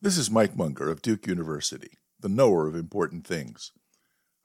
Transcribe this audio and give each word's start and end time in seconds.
This 0.00 0.16
is 0.16 0.30
Mike 0.30 0.56
Munger 0.56 0.88
of 0.90 1.02
Duke 1.02 1.26
University, 1.26 1.98
the 2.20 2.28
knower 2.28 2.68
of 2.68 2.76
important 2.76 3.26
things. 3.26 3.72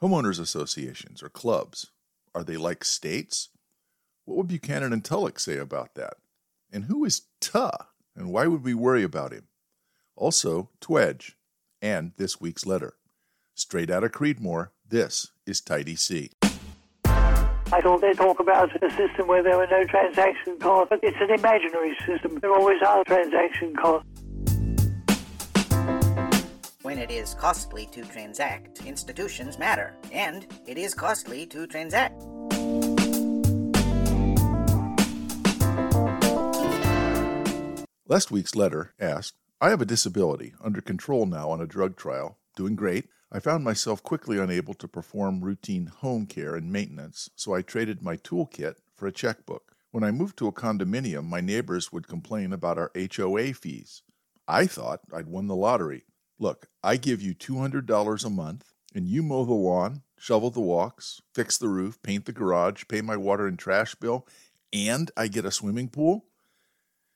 Homeowners 0.01 0.39
associations 0.39 1.21
or 1.21 1.29
clubs, 1.29 1.91
are 2.33 2.43
they 2.43 2.57
like 2.57 2.83
states? 2.83 3.49
What 4.25 4.37
would 4.37 4.47
Buchanan 4.47 4.91
and 4.91 5.05
Tullock 5.05 5.39
say 5.39 5.57
about 5.57 5.93
that? 5.93 6.15
And 6.71 6.85
who 6.85 7.05
is 7.05 7.27
Tuh, 7.39 7.69
and 8.15 8.33
why 8.33 8.47
would 8.47 8.63
we 8.63 8.73
worry 8.73 9.03
about 9.03 9.31
him? 9.31 9.47
Also, 10.15 10.71
TWEJ, 10.81 11.33
and 11.83 12.13
this 12.17 12.41
week's 12.41 12.65
letter. 12.65 12.95
Straight 13.53 13.91
out 13.91 14.03
of 14.03 14.11
Creedmoor, 14.11 14.69
this 14.89 15.33
is 15.45 15.61
Tidy 15.61 15.95
C. 15.95 16.31
I 17.05 17.79
thought 17.79 18.01
they 18.01 18.13
talk 18.13 18.39
about 18.39 18.71
a 18.83 18.89
system 18.89 19.27
where 19.27 19.43
there 19.43 19.57
were 19.57 19.67
no 19.67 19.83
transaction 19.85 20.57
costs, 20.57 20.87
but 20.89 20.99
it's 21.03 21.17
an 21.21 21.29
imaginary 21.29 21.95
system. 22.07 22.39
There 22.39 22.53
always 22.53 22.81
are 22.81 23.03
transaction 23.03 23.75
costs. 23.75 24.09
When 26.83 26.97
it 26.97 27.11
is 27.11 27.33
costly 27.33 27.85
to 27.93 28.03
transact, 28.03 28.85
institutions 28.85 29.57
matter, 29.57 29.95
and 30.11 30.45
it 30.67 30.77
is 30.77 30.93
costly 30.93 31.45
to 31.45 31.65
transact. 31.65 32.21
Last 38.05 38.31
week's 38.31 38.53
letter 38.53 38.93
asked 38.99 39.35
I 39.61 39.69
have 39.69 39.79
a 39.79 39.85
disability, 39.85 40.55
under 40.61 40.81
control 40.81 41.25
now 41.25 41.51
on 41.51 41.61
a 41.61 41.65
drug 41.65 41.95
trial, 41.95 42.37
doing 42.53 42.75
great. 42.75 43.07
I 43.31 43.39
found 43.39 43.63
myself 43.63 44.03
quickly 44.03 44.37
unable 44.37 44.73
to 44.73 44.87
perform 44.89 45.39
routine 45.39 45.85
home 45.85 46.25
care 46.25 46.53
and 46.53 46.69
maintenance, 46.69 47.29
so 47.37 47.53
I 47.53 47.61
traded 47.61 48.01
my 48.01 48.17
toolkit 48.17 48.75
for 48.93 49.07
a 49.07 49.13
checkbook. 49.13 49.71
When 49.91 50.03
I 50.03 50.11
moved 50.11 50.35
to 50.39 50.47
a 50.47 50.51
condominium, 50.51 51.27
my 51.29 51.39
neighbors 51.39 51.93
would 51.93 52.09
complain 52.09 52.51
about 52.51 52.77
our 52.77 52.91
HOA 52.93 53.53
fees. 53.53 54.01
I 54.49 54.65
thought 54.65 54.99
I'd 55.13 55.27
won 55.27 55.47
the 55.47 55.55
lottery. 55.55 56.03
Look, 56.39 56.67
I 56.83 56.97
give 56.97 57.21
you 57.21 57.33
$200 57.35 58.25
a 58.25 58.29
month, 58.29 58.73
and 58.95 59.07
you 59.07 59.23
mow 59.23 59.45
the 59.45 59.53
lawn, 59.53 60.01
shovel 60.17 60.49
the 60.49 60.59
walks, 60.59 61.21
fix 61.33 61.57
the 61.57 61.67
roof, 61.67 62.01
paint 62.01 62.25
the 62.25 62.31
garage, 62.31 62.83
pay 62.87 63.01
my 63.01 63.17
water 63.17 63.47
and 63.47 63.57
trash 63.57 63.95
bill, 63.95 64.27
and 64.71 65.11
I 65.15 65.27
get 65.27 65.45
a 65.45 65.51
swimming 65.51 65.89
pool? 65.89 66.25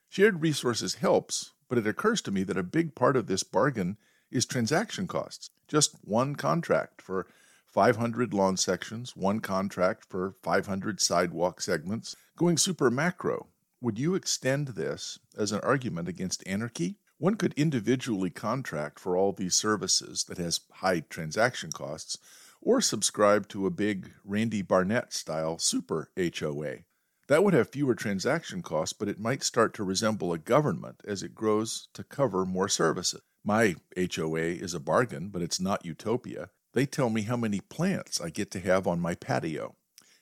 Shared 0.10 0.42
resources 0.42 0.96
helps, 0.96 1.52
but 1.68 1.78
it 1.78 1.88
occurs 1.88 2.22
to 2.24 2.32
me 2.32 2.44
that 2.44 2.58
a 2.58 2.64
big 2.64 2.96
part 2.96 3.18
of 3.18 3.28
this 3.28 3.44
bargain 3.44 3.98
is 4.32 4.46
transaction 4.46 5.08
costs. 5.08 5.50
Just 5.68 5.96
one 6.04 6.36
contract 6.36 7.02
for 7.02 7.28
500 7.68 8.34
lawn 8.34 8.58
sections, 8.58 9.16
one 9.16 9.40
contract 9.40 10.06
for 10.10 10.36
500 10.44 11.02
sidewalk 11.02 11.62
segments. 11.62 12.16
Going 12.36 12.58
super 12.58 12.90
macro, 12.90 13.48
would 13.82 14.00
you 14.00 14.16
extend 14.16 14.70
this 14.70 15.20
as 15.38 15.52
an 15.52 15.60
argument 15.62 16.08
against 16.08 16.46
anarchy? 16.48 16.98
One 17.20 17.36
could 17.36 17.54
individually 17.54 18.30
contract 18.30 19.00
for 19.00 19.18
all 19.18 19.32
these 19.32 19.56
services 19.56 20.26
that 20.26 20.38
has 20.38 20.60
high 20.72 21.00
transaction 21.00 21.72
costs, 21.72 22.20
or 22.62 22.80
subscribe 22.80 23.48
to 23.50 23.66
a 23.66 23.72
big 23.72 24.12
Randy 24.24 24.62
Barnett 24.62 25.14
style 25.14 25.58
super 25.58 26.12
HOA. 26.16 26.84
That 27.28 27.44
would 27.44 27.56
have 27.56 27.70
fewer 27.70 27.96
transaction 27.96 28.62
costs, 28.62 28.94
but 28.94 29.10
it 29.10 29.20
might 29.20 29.42
start 29.42 29.74
to 29.74 29.84
resemble 29.84 30.32
a 30.32 30.38
government 30.38 31.02
as 31.06 31.24
it 31.24 31.34
grows 31.34 31.88
to 31.94 32.04
cover 32.04 32.46
more 32.46 32.70
services. 32.70 33.22
My 33.44 33.76
HOA 33.98 34.40
is 34.40 34.76
a 34.76 34.80
bargain, 34.80 35.30
but 35.30 35.42
it's 35.42 35.60
not 35.60 35.86
utopia. 35.86 36.50
They 36.74 36.86
tell 36.86 37.10
me 37.10 37.24
how 37.24 37.38
many 37.38 37.62
plants 37.62 38.22
I 38.22 38.30
get 38.30 38.52
to 38.52 38.60
have 38.60 38.86
on 38.86 39.00
my 39.00 39.16
patio. 39.16 39.76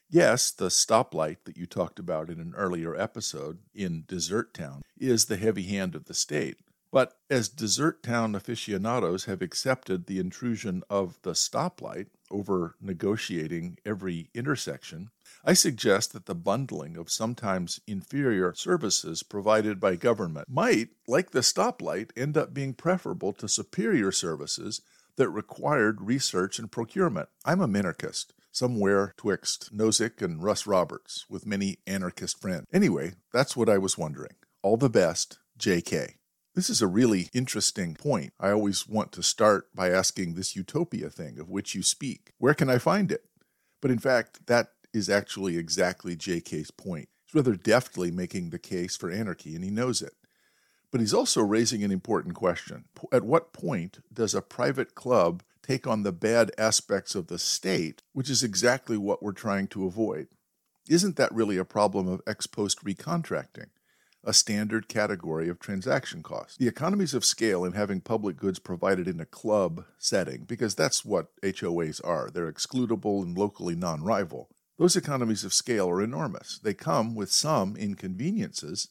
Yes, 0.09 0.51
the 0.51 0.67
stoplight 0.67 1.38
that 1.43 1.57
you 1.57 1.66
talked 1.66 1.99
about 1.99 2.29
in 2.29 2.39
an 2.39 2.53
earlier 2.55 2.95
episode 2.95 3.59
in 3.73 4.03
Desert 4.07 4.53
Town 4.53 4.81
is 4.97 5.25
the 5.25 5.38
heavy 5.38 5.63
hand 5.63 5.95
of 5.95 6.05
the 6.05 6.13
state. 6.13 6.57
But 6.95 7.17
as 7.29 7.49
desert 7.49 8.03
town 8.03 8.35
aficionados 8.35 9.25
have 9.25 9.41
accepted 9.41 10.05
the 10.05 10.17
intrusion 10.17 10.81
of 10.89 11.19
the 11.23 11.33
stoplight 11.33 12.05
over 12.31 12.77
negotiating 12.79 13.79
every 13.85 14.29
intersection, 14.33 15.09
I 15.44 15.55
suggest 15.55 16.13
that 16.13 16.25
the 16.25 16.34
bundling 16.34 16.95
of 16.95 17.11
sometimes 17.11 17.81
inferior 17.85 18.53
services 18.53 19.23
provided 19.23 19.78
by 19.78 19.97
government 19.97 20.47
might, 20.47 20.91
like 21.05 21.31
the 21.31 21.41
stoplight, 21.41 22.11
end 22.16 22.38
up 22.38 22.53
being 22.53 22.73
preferable 22.73 23.34
to 23.34 23.50
superior 23.50 24.13
services 24.13 24.79
that 25.17 25.28
required 25.28 26.00
research 26.00 26.59
and 26.59 26.72
procurement. 26.72 27.28
I'm 27.44 27.59
a 27.59 27.67
minarchist, 27.67 28.28
somewhere 28.53 29.13
twixt 29.17 29.75
Nozick 29.75 30.22
and 30.22 30.41
Russ 30.41 30.66
Roberts, 30.66 31.25
with 31.29 31.45
many 31.45 31.79
anarchist 31.85 32.39
friends. 32.39 32.67
Anyway, 32.72 33.16
that's 33.34 33.57
what 33.57 33.67
I 33.67 33.79
was 33.79 33.97
wondering. 33.97 34.35
All 34.63 34.78
the 34.78 34.89
best, 34.89 35.39
JK. 35.59 36.13
This 36.55 36.69
is 36.69 36.81
a 36.81 36.88
really 36.88 37.29
interesting 37.33 37.95
point. 37.95 38.31
I 38.39 38.49
always 38.49 38.88
want 38.88 39.11
to 39.11 39.21
start 39.21 39.67
by 39.75 39.89
asking 39.89 40.35
this 40.35 40.55
utopia 40.55 41.09
thing 41.09 41.38
of 41.38 41.49
which 41.49 41.75
you 41.75 41.83
speak. 41.83 42.31
Where 42.38 42.53
can 42.53 42.69
I 42.69 42.77
find 42.77 43.11
it? 43.11 43.25
But 43.81 43.91
in 43.91 43.99
fact, 43.99 44.47
that 44.47 44.69
is 44.93 45.09
actually 45.09 45.57
exactly 45.57 46.16
JK's 46.16 46.71
point. 46.71 47.09
He's 47.25 47.35
rather 47.35 47.57
deftly 47.57 48.09
making 48.09 48.51
the 48.51 48.57
case 48.57 48.95
for 48.95 49.11
anarchy, 49.11 49.53
and 49.53 49.66
he 49.66 49.69
knows 49.69 50.01
it. 50.01 50.13
But 50.91 51.01
he's 51.01 51.13
also 51.13 51.41
raising 51.41 51.83
an 51.83 51.91
important 51.91 52.35
question. 52.35 52.85
At 53.11 53.25
what 53.25 53.51
point 53.51 53.99
does 54.13 54.33
a 54.33 54.41
private 54.41 54.95
club 54.95 55.43
take 55.61 55.85
on 55.85 56.03
the 56.03 56.13
bad 56.13 56.53
aspects 56.57 57.16
of 57.16 57.27
the 57.27 57.37
state, 57.37 58.01
which 58.13 58.29
is 58.29 58.43
exactly 58.43 58.95
what 58.95 59.22
we're 59.22 59.33
trying 59.33 59.67
to 59.67 59.85
avoid? 59.85 60.29
Isn't 60.87 61.17
that 61.17 61.35
really 61.35 61.57
a 61.57 61.66
problem 61.66 62.07
of 62.07 62.22
ex 62.25 62.47
post 62.47 62.81
recontracting? 62.85 63.72
A 64.25 64.34
standard 64.34 64.88
category 64.88 65.47
of 65.47 65.59
transaction 65.59 66.24
costs. 66.24 66.58
The 66.58 66.68
economies 66.68 67.13
of 67.13 67.24
scale 67.24 67.63
in 67.63 67.74
having 67.74 68.02
public 68.02 68.38
goods 68.38 68.59
provided 68.59 69.08
in 69.08 69.19
a 69.19 69.25
club 69.25 69.86
setting, 69.97 70.44
because 70.46 70.75
that's 70.75 71.06
what 71.06 71.30
HOAs 71.41 72.02
are, 72.03 72.30
they're 72.30 72.52
excludable 72.52 73.22
and 73.22 73.38
locally 73.38 73.75
non 73.75 74.03
rival. 74.03 74.50
Those 74.78 74.96
economies 74.96 75.46
of 75.46 75.53
scale 75.53 75.90
are 75.90 76.02
enormous. 76.02 76.59
They 76.62 76.74
come 76.74 77.16
with 77.16 77.31
some 77.31 77.78
inconveniences, 77.78 78.90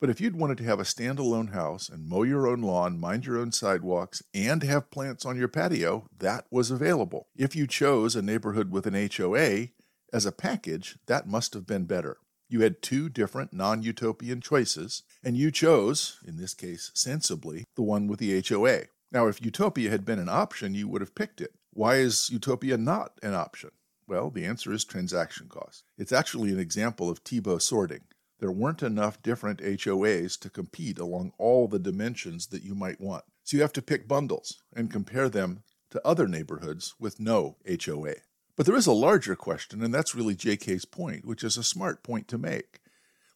but 0.00 0.10
if 0.10 0.20
you'd 0.20 0.36
wanted 0.36 0.58
to 0.58 0.64
have 0.64 0.78
a 0.78 0.84
standalone 0.84 1.52
house 1.52 1.88
and 1.88 2.06
mow 2.06 2.22
your 2.22 2.46
own 2.46 2.62
lawn, 2.62 3.00
mind 3.00 3.26
your 3.26 3.38
own 3.38 3.50
sidewalks, 3.50 4.22
and 4.32 4.62
have 4.62 4.90
plants 4.90 5.26
on 5.26 5.36
your 5.36 5.48
patio, 5.48 6.06
that 6.16 6.46
was 6.50 6.70
available. 6.70 7.28
If 7.36 7.56
you 7.56 7.66
chose 7.66 8.14
a 8.14 8.22
neighborhood 8.22 8.70
with 8.70 8.86
an 8.86 9.10
HOA 9.16 9.68
as 10.12 10.24
a 10.24 10.32
package, 10.32 10.98
that 11.06 11.26
must 11.26 11.52
have 11.54 11.66
been 11.66 11.84
better. 11.84 12.18
You 12.48 12.60
had 12.62 12.80
two 12.80 13.08
different 13.08 13.52
non 13.52 13.82
utopian 13.82 14.40
choices, 14.40 15.02
and 15.22 15.36
you 15.36 15.50
chose, 15.50 16.18
in 16.26 16.36
this 16.36 16.54
case 16.54 16.90
sensibly, 16.94 17.64
the 17.76 17.82
one 17.82 18.06
with 18.06 18.20
the 18.20 18.42
HOA. 18.46 18.84
Now, 19.12 19.26
if 19.26 19.42
utopia 19.42 19.90
had 19.90 20.04
been 20.04 20.18
an 20.18 20.28
option, 20.28 20.74
you 20.74 20.88
would 20.88 21.02
have 21.02 21.14
picked 21.14 21.40
it. 21.40 21.52
Why 21.72 21.96
is 21.96 22.30
utopia 22.30 22.78
not 22.78 23.18
an 23.22 23.34
option? 23.34 23.70
Well, 24.06 24.30
the 24.30 24.46
answer 24.46 24.72
is 24.72 24.84
transaction 24.84 25.48
cost. 25.48 25.84
It's 25.98 26.12
actually 26.12 26.50
an 26.50 26.58
example 26.58 27.10
of 27.10 27.22
Tiebout 27.22 27.60
sorting. 27.60 28.04
There 28.40 28.50
weren't 28.50 28.82
enough 28.82 29.22
different 29.22 29.60
HOAs 29.60 30.38
to 30.40 30.48
compete 30.48 30.98
along 30.98 31.32
all 31.38 31.68
the 31.68 31.78
dimensions 31.78 32.46
that 32.46 32.62
you 32.62 32.74
might 32.74 33.00
want. 33.00 33.24
So 33.44 33.56
you 33.56 33.62
have 33.62 33.72
to 33.74 33.82
pick 33.82 34.08
bundles 34.08 34.62
and 34.74 34.90
compare 34.90 35.28
them 35.28 35.64
to 35.90 36.06
other 36.06 36.28
neighborhoods 36.28 36.94
with 36.98 37.20
no 37.20 37.56
HOA. 37.66 38.14
But 38.58 38.66
there 38.66 38.74
is 38.74 38.88
a 38.88 38.92
larger 38.92 39.36
question, 39.36 39.84
and 39.84 39.94
that's 39.94 40.16
really 40.16 40.34
JK's 40.34 40.84
point, 40.84 41.24
which 41.24 41.44
is 41.44 41.56
a 41.56 41.62
smart 41.62 42.02
point 42.02 42.26
to 42.26 42.36
make. 42.36 42.80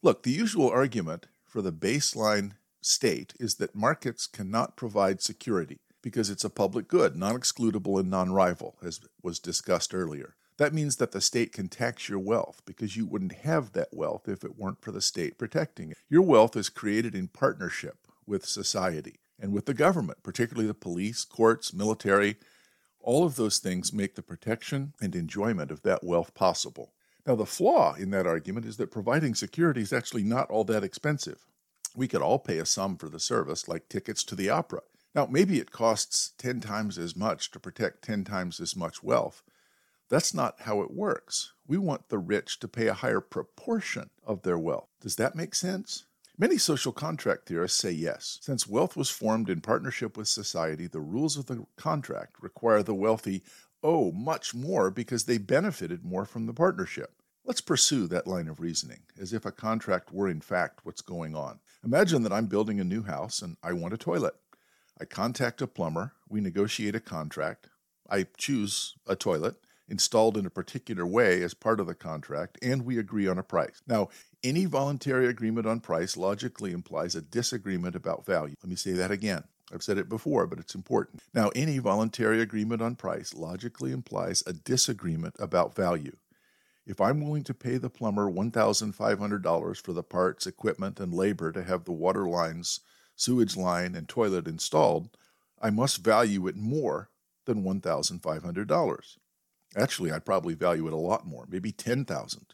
Look, 0.02 0.24
the 0.24 0.32
usual 0.32 0.68
argument 0.68 1.28
for 1.44 1.62
the 1.62 1.70
baseline 1.72 2.54
state 2.80 3.32
is 3.38 3.54
that 3.54 3.76
markets 3.76 4.26
cannot 4.26 4.76
provide 4.76 5.22
security 5.22 5.78
because 6.02 6.28
it's 6.28 6.42
a 6.42 6.50
public 6.50 6.88
good, 6.88 7.14
non 7.14 7.38
excludable 7.38 8.00
and 8.00 8.10
non 8.10 8.32
rival, 8.32 8.74
as 8.82 8.98
was 9.22 9.38
discussed 9.38 9.94
earlier. 9.94 10.34
That 10.56 10.74
means 10.74 10.96
that 10.96 11.12
the 11.12 11.20
state 11.20 11.52
can 11.52 11.68
tax 11.68 12.08
your 12.08 12.18
wealth 12.18 12.60
because 12.66 12.96
you 12.96 13.06
wouldn't 13.06 13.32
have 13.32 13.74
that 13.74 13.94
wealth 13.94 14.28
if 14.28 14.42
it 14.42 14.58
weren't 14.58 14.82
for 14.82 14.90
the 14.90 15.00
state 15.00 15.38
protecting 15.38 15.92
it. 15.92 15.98
Your 16.10 16.22
wealth 16.22 16.56
is 16.56 16.68
created 16.68 17.14
in 17.14 17.28
partnership 17.28 18.08
with 18.26 18.44
society 18.44 19.20
and 19.38 19.52
with 19.52 19.66
the 19.66 19.74
government, 19.74 20.24
particularly 20.24 20.66
the 20.66 20.74
police, 20.74 21.24
courts, 21.24 21.72
military, 21.72 22.38
all 23.02 23.24
of 23.24 23.36
those 23.36 23.58
things 23.58 23.92
make 23.92 24.14
the 24.14 24.22
protection 24.22 24.94
and 25.00 25.14
enjoyment 25.14 25.70
of 25.70 25.82
that 25.82 26.04
wealth 26.04 26.34
possible. 26.34 26.92
Now, 27.26 27.36
the 27.36 27.46
flaw 27.46 27.94
in 27.94 28.10
that 28.10 28.26
argument 28.26 28.66
is 28.66 28.76
that 28.78 28.90
providing 28.90 29.34
security 29.34 29.82
is 29.82 29.92
actually 29.92 30.24
not 30.24 30.50
all 30.50 30.64
that 30.64 30.82
expensive. 30.82 31.46
We 31.94 32.08
could 32.08 32.22
all 32.22 32.38
pay 32.38 32.58
a 32.58 32.66
sum 32.66 32.96
for 32.96 33.08
the 33.08 33.20
service, 33.20 33.68
like 33.68 33.88
tickets 33.88 34.24
to 34.24 34.34
the 34.34 34.50
opera. 34.50 34.80
Now, 35.14 35.26
maybe 35.30 35.58
it 35.58 35.70
costs 35.70 36.32
10 36.38 36.60
times 36.60 36.98
as 36.98 37.14
much 37.14 37.50
to 37.50 37.60
protect 37.60 38.02
10 38.02 38.24
times 38.24 38.60
as 38.60 38.74
much 38.74 39.02
wealth. 39.02 39.42
That's 40.08 40.34
not 40.34 40.62
how 40.62 40.82
it 40.82 40.90
works. 40.90 41.52
We 41.66 41.78
want 41.78 42.08
the 42.08 42.18
rich 42.18 42.58
to 42.60 42.68
pay 42.68 42.88
a 42.88 42.94
higher 42.94 43.20
proportion 43.20 44.10
of 44.24 44.42
their 44.42 44.58
wealth. 44.58 44.88
Does 45.00 45.16
that 45.16 45.36
make 45.36 45.54
sense? 45.54 46.04
Many 46.38 46.56
social 46.56 46.92
contract 46.92 47.46
theorists 47.46 47.78
say 47.78 47.90
yes. 47.90 48.38
Since 48.40 48.66
wealth 48.66 48.96
was 48.96 49.10
formed 49.10 49.50
in 49.50 49.60
partnership 49.60 50.16
with 50.16 50.28
society, 50.28 50.86
the 50.86 51.00
rules 51.00 51.36
of 51.36 51.46
the 51.46 51.66
contract 51.76 52.36
require 52.40 52.82
the 52.82 52.94
wealthy 52.94 53.42
owe 53.82 54.12
much 54.12 54.54
more 54.54 54.90
because 54.90 55.24
they 55.24 55.38
benefited 55.38 56.04
more 56.04 56.24
from 56.24 56.46
the 56.46 56.54
partnership. 56.54 57.12
Let's 57.44 57.60
pursue 57.60 58.06
that 58.06 58.26
line 58.26 58.48
of 58.48 58.60
reasoning, 58.60 59.00
as 59.20 59.32
if 59.32 59.44
a 59.44 59.52
contract 59.52 60.12
were 60.12 60.28
in 60.28 60.40
fact 60.40 60.80
what's 60.84 61.02
going 61.02 61.34
on. 61.34 61.58
Imagine 61.84 62.22
that 62.22 62.32
I'm 62.32 62.46
building 62.46 62.80
a 62.80 62.84
new 62.84 63.02
house 63.02 63.42
and 63.42 63.56
I 63.62 63.72
want 63.72 63.94
a 63.94 63.98
toilet. 63.98 64.34
I 65.00 65.04
contact 65.04 65.60
a 65.60 65.66
plumber, 65.66 66.12
we 66.28 66.40
negotiate 66.40 66.94
a 66.94 67.00
contract, 67.00 67.68
I 68.08 68.26
choose 68.36 68.94
a 69.06 69.16
toilet 69.16 69.56
installed 69.88 70.36
in 70.36 70.46
a 70.46 70.50
particular 70.50 71.06
way 71.06 71.42
as 71.42 71.52
part 71.52 71.80
of 71.80 71.86
the 71.86 71.94
contract, 71.94 72.58
and 72.62 72.84
we 72.84 72.98
agree 72.98 73.26
on 73.26 73.38
a 73.38 73.42
price. 73.42 73.82
Now, 73.86 74.08
any 74.44 74.64
voluntary 74.64 75.28
agreement 75.28 75.66
on 75.66 75.80
price 75.80 76.16
logically 76.16 76.72
implies 76.72 77.14
a 77.14 77.22
disagreement 77.22 77.94
about 77.94 78.26
value. 78.26 78.54
Let 78.62 78.70
me 78.70 78.76
say 78.76 78.92
that 78.92 79.10
again. 79.10 79.44
I've 79.72 79.82
said 79.82 79.98
it 79.98 80.08
before, 80.08 80.46
but 80.46 80.58
it's 80.58 80.74
important. 80.74 81.22
Now, 81.32 81.50
any 81.54 81.78
voluntary 81.78 82.40
agreement 82.42 82.82
on 82.82 82.96
price 82.96 83.32
logically 83.32 83.92
implies 83.92 84.42
a 84.46 84.52
disagreement 84.52 85.36
about 85.38 85.74
value. 85.74 86.16
If 86.84 87.00
I'm 87.00 87.20
willing 87.20 87.44
to 87.44 87.54
pay 87.54 87.78
the 87.78 87.88
plumber 87.88 88.30
$1,500 88.30 89.80
for 89.80 89.92
the 89.92 90.02
parts, 90.02 90.46
equipment, 90.46 90.98
and 90.98 91.14
labor 91.14 91.52
to 91.52 91.62
have 91.62 91.84
the 91.84 91.92
water 91.92 92.28
lines, 92.28 92.80
sewage 93.14 93.56
line, 93.56 93.94
and 93.94 94.08
toilet 94.08 94.48
installed, 94.48 95.16
I 95.60 95.70
must 95.70 96.04
value 96.04 96.48
it 96.48 96.56
more 96.56 97.08
than 97.46 97.62
$1,500. 97.62 99.16
Actually, 99.76 100.12
I'd 100.12 100.26
probably 100.26 100.54
value 100.54 100.86
it 100.88 100.92
a 100.92 100.96
lot 100.96 101.26
more, 101.26 101.46
maybe 101.48 101.70
10,000. 101.72 102.46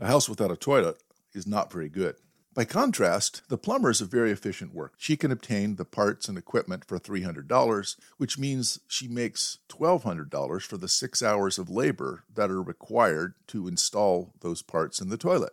A 0.00 0.06
house 0.06 0.28
without 0.28 0.52
a 0.52 0.56
toilet 0.56 1.02
is 1.32 1.46
not 1.46 1.72
very 1.72 1.88
good. 1.88 2.16
By 2.54 2.64
contrast, 2.64 3.42
the 3.48 3.56
plumber 3.56 3.90
is 3.90 4.00
a 4.00 4.04
very 4.04 4.32
efficient 4.32 4.74
work. 4.74 4.94
She 4.96 5.16
can 5.16 5.30
obtain 5.30 5.76
the 5.76 5.84
parts 5.84 6.28
and 6.28 6.36
equipment 6.36 6.84
for 6.84 6.98
$300, 6.98 7.96
which 8.16 8.36
means 8.36 8.80
she 8.88 9.06
makes 9.06 9.58
$1,200 9.68 10.62
for 10.62 10.76
the 10.76 10.88
six 10.88 11.22
hours 11.22 11.58
of 11.58 11.70
labor 11.70 12.24
that 12.34 12.50
are 12.50 12.60
required 12.60 13.34
to 13.48 13.68
install 13.68 14.32
those 14.40 14.62
parts 14.62 15.00
in 15.00 15.08
the 15.08 15.16
toilet. 15.16 15.52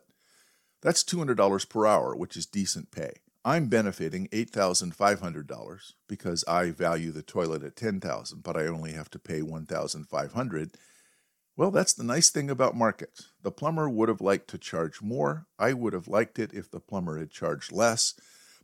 That's 0.81 1.03
$200 1.03 1.69
per 1.69 1.85
hour, 1.85 2.15
which 2.15 2.35
is 2.35 2.47
decent 2.47 2.89
pay. 2.89 3.13
I'm 3.43 3.67
benefiting 3.67 4.27
$8,500 4.29 5.93
because 6.07 6.43
I 6.47 6.71
value 6.71 7.11
the 7.11 7.21
toilet 7.21 7.63
at 7.63 7.75
10,000, 7.75 8.41
but 8.41 8.57
I 8.57 8.65
only 8.65 8.93
have 8.93 9.11
to 9.11 9.19
pay 9.19 9.41
$1,500. 9.41 10.73
Well, 11.57 11.71
that's 11.71 11.93
the 11.93 12.03
nice 12.03 12.29
thing 12.29 12.49
about 12.49 12.75
markets. 12.75 13.29
The 13.41 13.51
plumber 13.51 13.89
would 13.89 14.09
have 14.09 14.19
liked 14.19 14.49
to 14.49 14.57
charge 14.57 15.01
more. 15.01 15.45
I 15.57 15.71
would 15.71 15.93
have 15.93 16.07
liked 16.07 16.37
it 16.37 16.53
if 16.53 16.69
the 16.69 16.81
plumber 16.81 17.17
had 17.17 17.31
charged 17.31 17.71
less. 17.71 18.13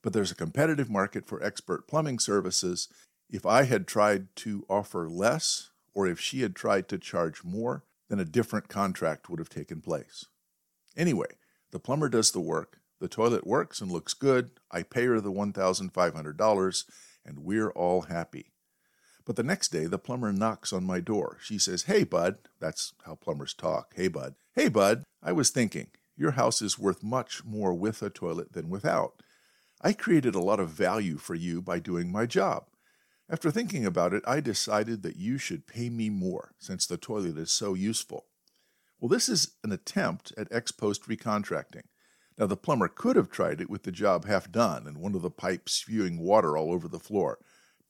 But 0.02 0.12
there's 0.12 0.32
a 0.32 0.36
competitive 0.36 0.90
market 0.90 1.26
for 1.26 1.42
expert 1.42 1.88
plumbing 1.88 2.20
services. 2.20 2.90
If 3.30 3.46
I 3.46 3.64
had 3.64 3.88
tried 3.88 4.36
to 4.38 4.66
offer 4.70 5.08
less, 5.08 5.70
or 5.94 6.06
if 6.06 6.20
she 6.20 6.42
had 6.42 6.54
tried 6.54 6.90
to 6.90 6.98
charge 6.98 7.46
more, 7.46 7.84
then 8.10 8.20
a 8.20 8.26
different 8.26 8.68
contract 8.68 9.30
would 9.30 9.40
have 9.40 9.50
taken 9.50 9.80
place. 9.80 10.26
Anyway, 10.98 11.38
the 11.72 11.80
plumber 11.80 12.10
does 12.10 12.32
the 12.32 12.42
work. 12.42 12.80
The 13.00 13.08
toilet 13.08 13.48
works 13.48 13.80
and 13.80 13.90
looks 13.90 14.14
good. 14.14 14.52
I 14.70 14.84
pay 14.84 15.06
her 15.06 15.22
the 15.22 15.32
$1,500, 15.32 16.86
and 17.26 17.40
we're 17.40 17.72
all 17.72 18.02
happy. 18.02 18.51
But 19.26 19.36
the 19.36 19.44
next 19.44 19.70
day, 19.70 19.86
the 19.86 20.00
plumber 20.00 20.32
knocks 20.32 20.74
on 20.74 20.84
my 20.84 21.00
door. 21.00 21.38
She 21.42 21.58
says, 21.58 21.84
Hey, 21.84 22.04
bud. 22.04 22.38
That's 22.60 22.94
how 23.06 23.16
plumbers 23.16 23.54
talk. 23.54 23.94
Hey, 23.96 24.08
bud. 24.08 24.36
Hey, 24.54 24.68
bud. 24.68 25.04
I 25.22 25.32
was 25.32 25.50
thinking, 25.50 25.88
your 26.18 26.32
house 26.32 26.62
is 26.62 26.80
worth 26.80 27.04
much 27.04 27.46
more 27.46 27.74
with 27.74 28.02
a 28.02 28.10
toilet 28.10 28.54
than 28.54 28.70
without. 28.70 29.22
I 29.82 29.94
created 29.94 30.36
a 30.36 30.40
lot 30.40 30.60
of 30.60 30.70
value 30.70 31.18
for 31.18 31.36
you 31.36 31.62
by 31.62 31.80
doing 31.80 32.12
my 32.12 32.26
job. 32.26 32.66
After 33.30 33.50
thinking 33.50 33.86
about 33.86 34.14
it, 34.14 34.24
I 34.28 34.42
decided 34.42 35.04
that 35.04 35.16
you 35.16 35.38
should 35.38 35.66
pay 35.66 35.90
me 35.90 36.10
more 36.10 36.54
since 36.60 36.86
the 36.86 36.98
toilet 36.98 37.38
is 37.38 37.52
so 37.52 37.74
useful. 37.74 38.26
Well, 39.00 39.10
this 39.10 39.30
is 39.30 39.56
an 39.64 39.72
attempt 39.72 40.34
at 40.38 40.52
ex 40.52 40.72
post 40.72 41.08
recontracting. 41.08 41.84
Now, 42.38 42.48
the 42.48 42.58
plumber 42.58 42.88
could 42.88 43.16
have 43.16 43.30
tried 43.30 43.62
it 43.62 43.70
with 43.70 43.84
the 43.84 43.92
job 43.92 44.26
half 44.26 44.52
done 44.52 44.86
and 44.86 44.98
one 44.98 45.16
of 45.16 45.22
the 45.22 45.32
pipes 45.32 45.74
spewing 45.74 46.20
water 46.20 46.58
all 46.58 46.72
over 46.72 46.88
the 46.88 47.00
floor. 47.00 47.40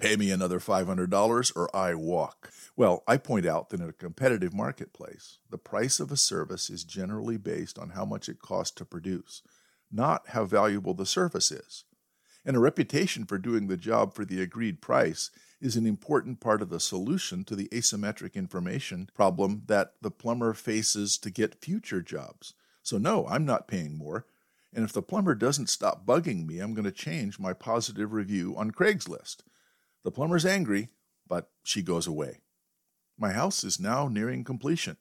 Pay 0.01 0.15
me 0.15 0.31
another 0.31 0.59
$500 0.59 1.55
or 1.55 1.75
I 1.75 1.93
walk. 1.93 2.51
Well, 2.75 3.03
I 3.07 3.17
point 3.17 3.45
out 3.45 3.69
that 3.69 3.81
in 3.81 3.87
a 3.87 3.93
competitive 3.93 4.51
marketplace, 4.51 5.37
the 5.51 5.59
price 5.59 5.99
of 5.99 6.11
a 6.11 6.17
service 6.17 6.71
is 6.71 6.83
generally 6.83 7.37
based 7.37 7.77
on 7.77 7.91
how 7.91 8.03
much 8.03 8.27
it 8.27 8.41
costs 8.41 8.75
to 8.77 8.85
produce, 8.85 9.43
not 9.91 10.29
how 10.29 10.45
valuable 10.45 10.95
the 10.95 11.05
service 11.05 11.51
is. 11.51 11.83
And 12.43 12.55
a 12.55 12.59
reputation 12.59 13.25
for 13.25 13.37
doing 13.37 13.67
the 13.67 13.77
job 13.77 14.15
for 14.15 14.25
the 14.25 14.41
agreed 14.41 14.81
price 14.81 15.29
is 15.61 15.75
an 15.75 15.85
important 15.85 16.39
part 16.39 16.63
of 16.63 16.69
the 16.69 16.79
solution 16.79 17.43
to 17.43 17.55
the 17.55 17.67
asymmetric 17.67 18.33
information 18.33 19.07
problem 19.13 19.61
that 19.67 19.93
the 20.01 20.09
plumber 20.09 20.55
faces 20.55 21.15
to 21.19 21.29
get 21.29 21.63
future 21.63 22.01
jobs. 22.01 22.55
So, 22.81 22.97
no, 22.97 23.27
I'm 23.27 23.45
not 23.45 23.67
paying 23.67 23.99
more. 23.99 24.25
And 24.73 24.83
if 24.83 24.93
the 24.93 25.03
plumber 25.03 25.35
doesn't 25.35 25.69
stop 25.69 26.07
bugging 26.07 26.47
me, 26.47 26.57
I'm 26.57 26.73
going 26.73 26.85
to 26.85 26.91
change 26.91 27.37
my 27.37 27.53
positive 27.53 28.13
review 28.13 28.55
on 28.57 28.71
Craigslist. 28.71 29.43
The 30.03 30.11
plumber's 30.11 30.45
angry, 30.45 30.89
but 31.27 31.49
she 31.63 31.81
goes 31.81 32.07
away. 32.07 32.39
My 33.17 33.31
house 33.31 33.63
is 33.63 33.79
now 33.79 34.07
nearing 34.07 34.43
completion, 34.43 34.97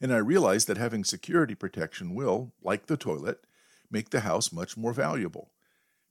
and 0.00 0.12
I 0.12 0.18
realize 0.18 0.66
that 0.66 0.76
having 0.76 1.04
security 1.04 1.54
protection 1.54 2.14
will, 2.14 2.52
like 2.62 2.86
the 2.86 2.96
toilet, 2.96 3.46
make 3.90 4.10
the 4.10 4.20
house 4.20 4.52
much 4.52 4.76
more 4.76 4.92
valuable. 4.92 5.52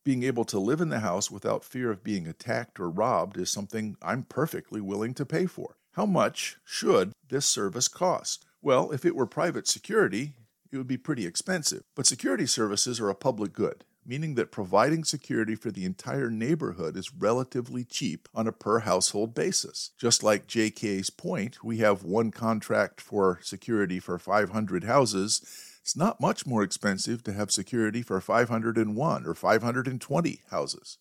Being 0.03 0.23
able 0.23 0.45
to 0.45 0.59
live 0.59 0.81
in 0.81 0.89
the 0.89 0.99
house 0.99 1.29
without 1.29 1.63
fear 1.63 1.91
of 1.91 2.03
being 2.03 2.27
attacked 2.27 2.79
or 2.79 2.89
robbed 2.89 3.37
is 3.37 3.49
something 3.49 3.95
I'm 4.01 4.23
perfectly 4.23 4.81
willing 4.81 5.13
to 5.15 5.25
pay 5.25 5.45
for. 5.45 5.77
How 5.93 6.05
much 6.05 6.57
should 6.63 7.13
this 7.29 7.45
service 7.45 7.87
cost? 7.87 8.45
Well, 8.61 8.91
if 8.91 9.05
it 9.05 9.15
were 9.15 9.25
private 9.25 9.67
security, 9.67 10.33
it 10.71 10.77
would 10.77 10.87
be 10.87 10.97
pretty 10.97 11.25
expensive. 11.25 11.83
But 11.95 12.05
security 12.05 12.45
services 12.45 12.99
are 12.99 13.09
a 13.09 13.15
public 13.15 13.53
good, 13.53 13.85
meaning 14.05 14.35
that 14.35 14.51
providing 14.51 15.03
security 15.03 15.55
for 15.55 15.71
the 15.71 15.85
entire 15.85 16.29
neighborhood 16.29 16.95
is 16.95 17.13
relatively 17.13 17.83
cheap 17.83 18.29
on 18.33 18.47
a 18.47 18.51
per 18.51 18.79
household 18.79 19.33
basis. 19.33 19.91
Just 19.99 20.23
like 20.23 20.47
JK's 20.47 21.09
point, 21.09 21.63
we 21.63 21.77
have 21.77 22.03
one 22.03 22.31
contract 22.31 23.01
for 23.01 23.39
security 23.41 23.99
for 23.99 24.19
500 24.19 24.83
houses. 24.83 25.41
It's 25.81 25.97
not 25.97 26.21
much 26.21 26.45
more 26.45 26.63
expensive 26.63 27.23
to 27.23 27.33
have 27.33 27.51
security 27.51 28.01
for 28.01 28.19
501 28.21 29.25
or 29.25 29.33
520 29.33 30.41
houses. 30.51 30.97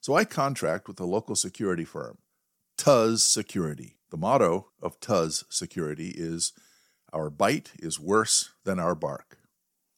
So 0.00 0.14
I 0.14 0.24
contract 0.24 0.88
with 0.88 1.00
a 1.00 1.06
local 1.06 1.34
security 1.34 1.84
firm, 1.84 2.18
Tuh's 2.76 3.24
Security. 3.24 3.96
The 4.10 4.18
motto 4.18 4.68
of 4.82 5.00
Tuh's 5.00 5.44
Security 5.48 6.12
is 6.14 6.52
our 7.12 7.30
bite 7.30 7.72
is 7.78 7.98
worse 7.98 8.50
than 8.64 8.78
our 8.78 8.94
bark. 8.94 9.38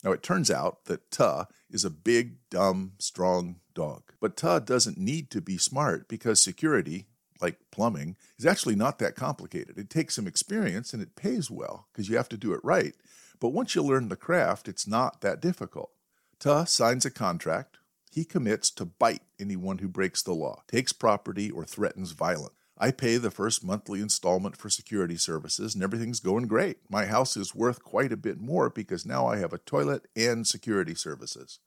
Now, 0.06 0.12
it 0.12 0.22
turns 0.22 0.52
out 0.52 0.84
that 0.84 1.10
Tuh 1.10 1.46
is 1.68 1.84
a 1.84 1.90
big, 1.90 2.36
dumb, 2.48 2.92
strong 3.00 3.56
dog. 3.74 4.12
But 4.20 4.36
Tuh 4.36 4.60
doesn't 4.60 4.96
need 4.96 5.32
to 5.32 5.40
be 5.40 5.58
smart 5.58 6.06
because 6.06 6.40
security, 6.40 7.08
like 7.40 7.58
plumbing, 7.72 8.16
is 8.38 8.46
actually 8.46 8.76
not 8.76 9.00
that 9.00 9.16
complicated. 9.16 9.76
It 9.76 9.90
takes 9.90 10.14
some 10.14 10.28
experience 10.28 10.92
and 10.92 11.02
it 11.02 11.16
pays 11.16 11.50
well 11.50 11.88
because 11.90 12.08
you 12.08 12.16
have 12.16 12.28
to 12.28 12.36
do 12.36 12.52
it 12.52 12.60
right. 12.62 12.94
But 13.40 13.48
once 13.48 13.74
you 13.74 13.82
learn 13.82 14.08
the 14.08 14.14
craft, 14.14 14.68
it's 14.68 14.86
not 14.86 15.22
that 15.22 15.40
difficult. 15.40 15.90
Tuh 16.38 16.66
signs 16.66 17.04
a 17.04 17.10
contract. 17.10 17.78
He 18.12 18.24
commits 18.24 18.70
to 18.70 18.84
bite 18.84 19.22
anyone 19.40 19.78
who 19.78 19.88
breaks 19.88 20.22
the 20.22 20.34
law, 20.34 20.62
takes 20.68 20.92
property, 20.92 21.50
or 21.50 21.64
threatens 21.64 22.12
violence. 22.12 22.54
I 22.78 22.90
pay 22.90 23.16
the 23.16 23.30
first 23.30 23.64
monthly 23.64 24.00
installment 24.00 24.56
for 24.56 24.68
security 24.68 25.16
services 25.16 25.74
and 25.74 25.82
everything's 25.82 26.20
going 26.20 26.46
great. 26.46 26.78
My 26.90 27.06
house 27.06 27.36
is 27.36 27.54
worth 27.54 27.82
quite 27.82 28.12
a 28.12 28.18
bit 28.18 28.38
more 28.38 28.68
because 28.68 29.06
now 29.06 29.26
I 29.26 29.38
have 29.38 29.54
a 29.54 29.58
toilet 29.58 30.06
and 30.14 30.46
security 30.46 30.94
services. 30.94 31.58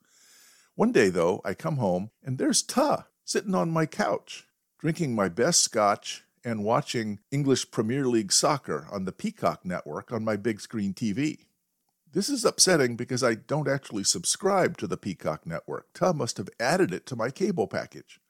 One 0.76 0.92
day, 0.92 1.08
though, 1.08 1.40
I 1.44 1.54
come 1.54 1.78
home 1.78 2.10
and 2.22 2.38
there's 2.38 2.62
Tuh 2.62 3.04
sitting 3.24 3.54
on 3.54 3.70
my 3.70 3.86
couch, 3.86 4.46
drinking 4.78 5.14
my 5.14 5.28
best 5.28 5.60
scotch 5.60 6.24
and 6.44 6.64
watching 6.64 7.18
English 7.30 7.70
Premier 7.70 8.06
League 8.06 8.32
soccer 8.32 8.86
on 8.90 9.04
the 9.04 9.12
Peacock 9.12 9.64
network 9.64 10.12
on 10.12 10.24
my 10.24 10.36
big 10.36 10.60
screen 10.60 10.94
TV. 10.94 11.46
This 12.12 12.28
is 12.28 12.44
upsetting 12.44 12.96
because 12.96 13.22
I 13.22 13.34
don't 13.34 13.68
actually 13.68 14.04
subscribe 14.04 14.76
to 14.78 14.86
the 14.86 14.96
Peacock 14.96 15.46
network. 15.46 15.92
Tuh 15.92 16.12
must 16.12 16.38
have 16.38 16.48
added 16.58 16.92
it 16.92 17.06
to 17.06 17.16
my 17.16 17.30
cable 17.30 17.66
package. 17.66 18.20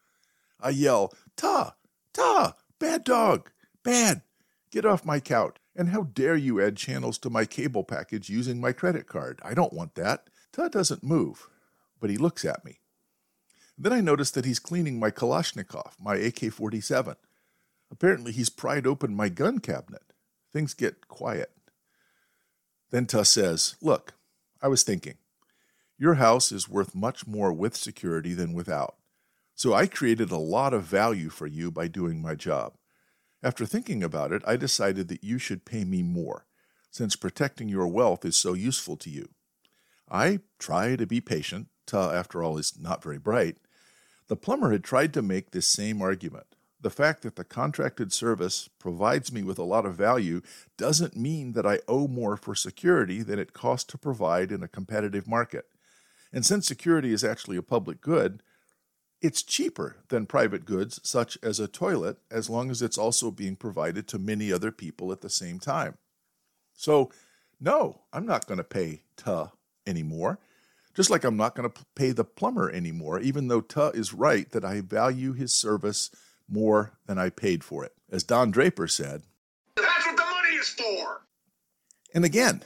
I 0.61 0.71
yell, 0.71 1.13
Tuh, 1.37 1.71
Tuh, 2.13 2.53
Bad 2.81 3.05
dog! 3.05 3.51
Bad! 3.85 4.23
Get 4.73 4.87
off 4.87 5.05
my 5.05 5.21
couch. 5.21 5.57
And 5.77 5.91
how 5.91 6.03
dare 6.03 6.35
you 6.35 6.61
add 6.61 6.77
channels 6.77 7.19
to 7.19 7.31
my 7.31 7.45
cable 7.45 7.85
package 7.85 8.29
using 8.29 8.61
my 8.61 8.73
credit 8.73 9.07
card? 9.07 9.39
I 9.45 9.55
don't 9.55 9.73
want 9.73 9.95
that. 9.95 10.29
Tuh 10.53 10.69
doesn't 10.69 11.05
move, 11.05 11.49
but 12.01 12.11
he 12.11 12.17
looks 12.17 12.45
at 12.45 12.65
me. 12.65 12.81
Then 13.79 13.93
I 13.93 14.01
notice 14.01 14.31
that 14.33 14.45
he's 14.45 14.59
cleaning 14.59 14.99
my 14.99 15.11
Kalashnikov, 15.11 15.93
my 16.01 16.17
AK 16.17 16.53
47. 16.53 17.15
Apparently, 17.91 18.33
he's 18.33 18.51
pried 18.51 18.87
open 18.87 19.15
my 19.15 19.29
gun 19.29 19.59
cabinet. 19.59 20.13
Things 20.53 20.75
get 20.75 21.07
quiet. 21.07 21.51
Then 22.91 23.07
Tuh 23.07 23.25
says, 23.25 23.77
Look, 23.81 24.15
I 24.61 24.69
was 24.69 24.83
thinking. 24.83 25.15
Your 25.99 26.15
house 26.15 26.51
is 26.51 26.69
worth 26.69 26.95
much 26.95 27.27
more 27.27 27.53
with 27.53 27.77
security 27.77 28.33
than 28.33 28.53
without. 28.53 28.97
So 29.61 29.75
I 29.75 29.87
created 29.89 30.31
a 30.31 30.39
lot 30.39 30.73
of 30.73 30.85
value 30.85 31.29
for 31.29 31.47
you 31.47 31.71
by 31.71 31.87
doing 31.87 32.23
my 32.23 32.35
job. 32.35 32.79
After 33.43 33.67
thinking 33.67 34.03
about 34.03 34.33
it, 34.33 34.41
I 34.47 34.57
decided 34.57 35.09
that 35.09 35.23
you 35.23 35.37
should 35.37 35.67
pay 35.67 35.85
me 35.85 36.03
more, 36.03 36.47
since 36.91 37.15
protecting 37.15 37.69
your 37.69 37.87
wealth 37.87 38.25
is 38.25 38.37
so 38.37 38.55
useful 38.55 38.97
to 38.97 39.11
you. 39.11 39.29
I 40.11 40.41
try 40.59 40.97
to 40.97 41.07
be 41.07 41.21
patient. 41.21 41.67
Tuh, 41.85 42.11
after 42.11 42.43
all, 42.43 42.57
is 42.57 42.81
not 42.81 43.03
very 43.03 43.19
bright. 43.19 43.59
The 44.29 44.35
plumber 44.35 44.73
had 44.73 44.83
tried 44.83 45.13
to 45.13 45.21
make 45.21 45.51
this 45.51 45.67
same 45.67 46.01
argument. 46.01 46.47
The 46.81 46.89
fact 46.89 47.21
that 47.21 47.37
the 47.37 47.45
contracted 47.45 48.15
service 48.15 48.71
provides 48.79 49.31
me 49.31 49.43
with 49.43 49.59
a 49.59 49.63
lot 49.63 49.85
of 49.85 49.95
value 49.95 50.41
doesn't 50.79 51.19
mean 51.19 51.53
that 51.53 51.67
I 51.67 51.81
owe 51.87 52.09
more 52.09 52.39
for 52.39 52.55
security 52.55 53.21
than 53.21 53.39
it 53.39 53.53
costs 53.53 53.85
to 53.93 53.99
provide 53.99 54.53
in 54.53 54.63
a 54.63 54.69
competitive 54.69 55.29
market. 55.29 55.67
And 56.33 56.47
since 56.47 56.67
security 56.67 57.13
is 57.13 57.23
actually 57.23 57.59
a 57.59 57.63
public 57.63 58.01
good, 58.01 58.43
it's 59.21 59.43
cheaper 59.43 59.97
than 60.09 60.27
private 60.27 60.65
goods 60.65 61.01
such 61.03 61.37
as 61.43 61.61
a 61.61 61.69
toilet 61.69 62.19
as 62.31 62.49
long 62.49 62.71
as 62.71 62.81
it's 62.81 62.99
also 62.99 63.31
being 63.31 63.57
provided 63.57 64.07
to 64.09 64.19
many 64.19 64.53
other 64.53 64.73
people 64.73 65.13
at 65.13 65.21
the 65.21 65.31
same 65.31 65.59
time. 65.59 65.99
So, 66.73 67.11
no, 67.61 68.01
I'm 68.13 68.25
not 68.25 68.47
going 68.47 68.59
to 68.59 68.65
pay 68.65 69.03
Tuh 69.17 69.53
anymore. 69.87 70.39
Just 70.95 71.11
like 71.11 71.25
I'm 71.25 71.37
not 71.37 71.55
going 71.55 71.71
to 71.71 71.85
pay 71.95 72.13
the 72.13 72.25
plumber 72.25 72.71
anymore, 72.71 73.21
even 73.21 73.49
though 73.49 73.61
Tuh 73.61 73.91
is 73.91 74.15
right 74.15 74.51
that 74.51 74.65
I 74.65 74.81
value 74.81 75.35
his 75.35 75.53
service 75.53 76.11
more 76.49 76.93
than 77.07 77.19
I 77.19 77.31
paid 77.31 77.63
for 77.63 77.85
it. 77.85 77.93
As 78.11 78.25
Don 78.25 78.51
Draper 78.51 78.89
said, 78.89 79.23
That's 79.77 80.07
what 80.07 80.17
the 80.17 80.23
money 80.23 80.57
is 80.57 80.69
for. 80.69 81.23
And 82.15 82.25
again, 82.25 82.65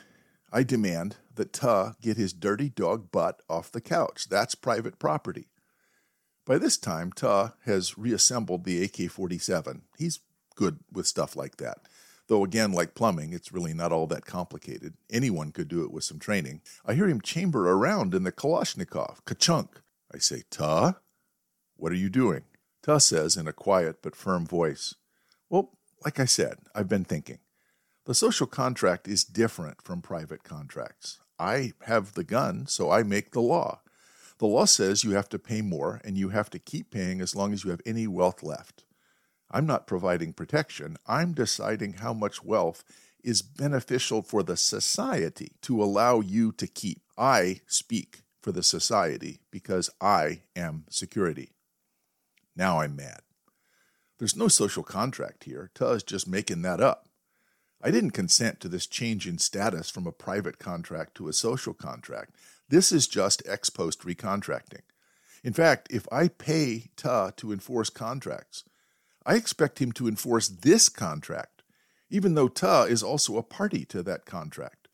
I 0.53 0.63
demand 0.63 1.17
that 1.35 1.53
Tuh 1.53 1.95
get 2.01 2.17
his 2.17 2.33
dirty 2.33 2.69
dog 2.69 3.11
butt 3.11 3.43
off 3.51 3.73
the 3.73 3.81
couch. 3.81 4.29
That's 4.29 4.55
private 4.55 4.99
property. 4.99 5.49
By 6.47 6.59
this 6.59 6.77
time, 6.77 7.11
Tuh 7.13 7.53
has 7.65 7.97
reassembled 7.97 8.65
the 8.65 8.83
AK 8.85 9.11
47. 9.11 9.83
He's 9.99 10.21
good 10.55 10.81
with 10.93 11.07
stuff 11.07 11.37
like 11.37 11.57
that. 11.57 11.79
Though, 12.27 12.45
again, 12.45 12.73
like 12.73 12.95
plumbing, 12.95 13.33
it's 13.33 13.53
really 13.53 13.75
not 13.75 13.93
all 13.93 14.07
that 14.07 14.25
complicated. 14.27 14.95
Anyone 15.11 15.53
could 15.53 15.69
do 15.69 15.85
it 15.85 15.93
with 15.93 16.05
some 16.05 16.19
training. 16.19 16.63
I 16.85 16.95
hear 16.95 17.09
him 17.09 17.21
chamber 17.21 17.71
around 17.71 18.15
in 18.15 18.25
the 18.25 18.33
Kalashnikov. 18.33 19.25
Ka-chunk. 19.25 19.81
I 20.13 20.19
say, 20.19 20.43
Tuh, 20.51 20.95
what 21.77 21.93
are 21.93 21.97
you 21.97 22.09
doing? 22.09 22.43
Tuh 22.83 22.99
says 22.99 23.37
in 23.37 23.49
a 23.49 23.53
quiet 23.53 23.97
but 24.03 24.17
firm 24.17 24.47
voice, 24.47 24.95
Well, 25.51 25.73
like 26.05 26.21
I 26.21 26.25
said, 26.25 26.59
I've 26.75 26.89
been 26.89 27.05
thinking. 27.05 27.39
The 28.07 28.15
social 28.15 28.47
contract 28.47 29.09
is 29.09 29.25
different 29.25 29.83
from 29.83 30.03
private 30.03 30.45
contracts. 30.45 31.21
I 31.39 31.73
have 31.83 32.13
the 32.13 32.25
gun, 32.25 32.67
so 32.67 32.91
I 32.91 33.03
make 33.03 33.33
the 33.33 33.41
law. 33.41 33.81
The 34.39 34.47
law 34.47 34.65
says 34.65 35.05
you 35.05 35.13
have 35.13 35.29
to 35.31 35.39
pay 35.39 35.63
more 35.63 36.01
and 36.05 36.19
you 36.19 36.31
have 36.31 36.51
to 36.51 36.59
keep 36.59 36.91
paying 36.91 37.21
as 37.21 37.37
long 37.37 37.53
as 37.53 37.65
you 37.65 37.71
have 37.71 37.81
any 37.87 38.07
wealth 38.07 38.43
left. 38.43 38.85
I'm 39.51 39.67
not 39.67 39.87
providing 39.87 40.33
protection. 40.33 40.97
I'm 41.07 41.33
deciding 41.33 41.95
how 41.95 42.13
much 42.13 42.43
wealth 42.43 42.85
is 43.23 43.43
beneficial 43.43 44.23
for 44.23 44.43
the 44.43 44.57
society 44.57 45.53
to 45.63 45.83
allow 45.83 46.21
you 46.21 46.53
to 46.53 46.67
keep. 46.67 47.03
I 47.17 47.61
speak 47.67 48.23
for 48.43 48.53
the 48.53 48.63
society 48.63 49.41
because 49.51 49.89
I 50.01 50.43
am 50.57 50.85
security. 50.91 51.53
Now 52.57 52.81
I'm 52.81 52.97
mad. 52.97 53.21
There's 54.19 54.37
no 54.37 54.49
social 54.49 54.83
contract 54.83 55.45
here. 55.45 55.71
Tuh's 55.75 56.03
just 56.03 56.29
making 56.29 56.63
that 56.63 56.81
up. 56.81 57.09
I 57.87 57.91
didn't 57.91 58.13
consent 58.13 58.61
to 58.61 58.69
this 58.69 58.87
change 58.87 59.29
in 59.29 59.37
status 59.37 59.91
from 59.91 60.07
a 60.07 60.13
private 60.13 60.59
contract 60.59 61.15
to 61.17 61.29
a 61.29 61.35
social 61.35 61.75
contract. 61.75 62.35
This 62.67 62.91
is 62.91 63.07
just 63.07 63.43
ex 63.45 63.69
post 63.69 64.01
recontracting. 64.01 64.81
In 65.45 65.53
fact, 65.53 65.89
if 65.91 66.07
I 66.11 66.29
pay 66.29 66.87
Tuh 66.97 67.33
to 67.37 67.53
enforce 67.53 67.91
contracts, 67.91 68.65
I 69.27 69.35
expect 69.35 69.81
him 69.81 69.93
to 69.93 70.09
enforce 70.09 70.49
this 70.49 70.89
contract, 70.89 71.63
even 72.09 72.35
though 72.35 72.49
Tuh 72.49 72.85
is 72.89 73.03
also 73.03 73.37
a 73.37 73.43
party 73.43 73.85
to 73.87 74.03
that 74.03 74.25
contract. 74.25 74.89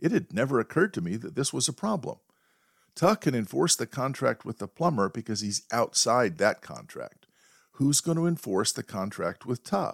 It 0.00 0.10
had 0.10 0.32
never 0.32 0.58
occurred 0.58 0.92
to 0.94 1.00
me 1.00 1.14
that 1.18 1.36
this 1.36 1.52
was 1.52 1.68
a 1.68 1.72
problem. 1.72 2.18
Tuh 2.96 3.14
can 3.14 3.36
enforce 3.36 3.76
the 3.76 3.86
contract 3.86 4.44
with 4.44 4.58
the 4.58 4.66
plumber 4.66 5.08
because 5.08 5.42
he's 5.42 5.62
outside 5.70 6.38
that 6.38 6.60
contract. 6.60 7.26
Who's 7.74 8.00
going 8.00 8.18
to 8.18 8.26
enforce 8.26 8.72
the 8.72 8.82
contract 8.82 9.46
with 9.46 9.62
Tuh? 9.62 9.92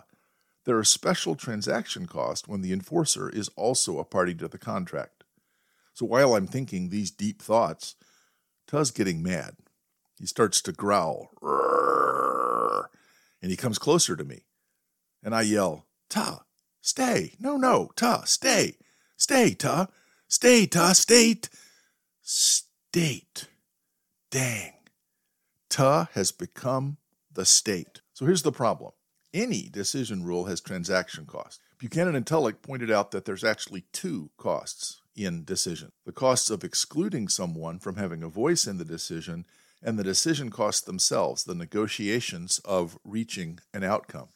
There 0.68 0.76
are 0.76 0.84
special 0.84 1.34
transaction 1.34 2.04
costs 2.04 2.46
when 2.46 2.60
the 2.60 2.74
enforcer 2.74 3.30
is 3.30 3.48
also 3.56 3.98
a 3.98 4.04
party 4.04 4.34
to 4.34 4.48
the 4.48 4.58
contract. 4.58 5.24
So 5.94 6.04
while 6.04 6.34
I'm 6.34 6.46
thinking 6.46 6.90
these 6.90 7.10
deep 7.10 7.40
thoughts, 7.40 7.94
Tuh's 8.66 8.90
getting 8.90 9.22
mad. 9.22 9.56
He 10.20 10.26
starts 10.26 10.60
to 10.60 10.72
growl, 10.72 11.30
and 13.40 13.50
he 13.50 13.56
comes 13.56 13.78
closer 13.78 14.14
to 14.14 14.24
me. 14.24 14.44
And 15.22 15.34
I 15.34 15.40
yell, 15.40 15.86
Tuh, 16.10 16.40
stay. 16.82 17.32
No, 17.40 17.56
no, 17.56 17.88
Tuh, 17.96 18.26
stay. 18.26 18.76
Stay, 19.16 19.54
Tuh. 19.54 19.86
Stay, 20.28 20.66
Tuh, 20.66 20.92
stay. 20.92 21.40
State. 22.20 23.46
Dang. 24.30 24.74
Tuh 25.70 26.08
has 26.12 26.30
become 26.30 26.98
the 27.32 27.46
state. 27.46 28.02
So 28.12 28.26
here's 28.26 28.42
the 28.42 28.52
problem 28.52 28.92
any 29.34 29.68
decision 29.68 30.24
rule 30.24 30.46
has 30.46 30.60
transaction 30.60 31.26
costs. 31.26 31.60
Buchanan 31.78 32.16
and 32.16 32.26
Tullock 32.26 32.62
pointed 32.62 32.90
out 32.90 33.10
that 33.12 33.24
there's 33.24 33.44
actually 33.44 33.84
two 33.92 34.30
costs 34.36 35.00
in 35.14 35.44
decision 35.44 35.90
the 36.06 36.12
costs 36.12 36.48
of 36.48 36.62
excluding 36.62 37.28
someone 37.28 37.78
from 37.78 37.96
having 37.96 38.22
a 38.22 38.28
voice 38.28 38.66
in 38.66 38.78
the 38.78 38.84
decision, 38.84 39.44
and 39.82 39.98
the 39.98 40.04
decision 40.04 40.50
costs 40.50 40.80
themselves, 40.80 41.44
the 41.44 41.54
negotiations 41.54 42.60
of 42.64 42.98
reaching 43.04 43.58
an 43.74 43.84
outcome. 43.84 44.28